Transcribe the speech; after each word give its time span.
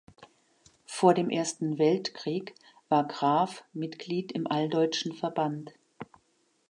Vor 0.87 1.13
dem 1.13 1.29
Ersten 1.29 1.77
Weltkrieg 1.77 2.55
war 2.89 3.05
Graf 3.07 3.63
Mitglied 3.71 4.31
im 4.31 4.47
Alldeutschen 4.47 5.13
Verband. 5.13 5.75